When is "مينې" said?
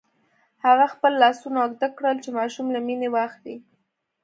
2.87-3.07